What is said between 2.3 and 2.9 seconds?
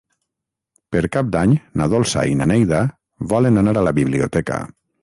i na Neida